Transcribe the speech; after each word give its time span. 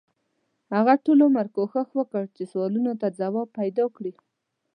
هغه 0.75 0.93
ټول 1.05 1.19
عمر 1.27 1.45
کوښښ 1.55 1.89
وکړ 1.99 2.23
چې 2.35 2.43
سوالونو 2.51 2.91
ته 3.01 3.07
ځواب 3.19 3.47
پیدا 3.59 3.85
کړي. 3.95 4.13